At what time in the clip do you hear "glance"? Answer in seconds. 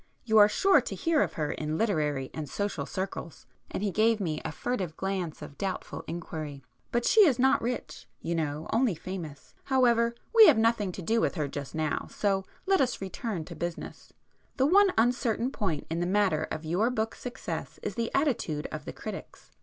4.97-5.43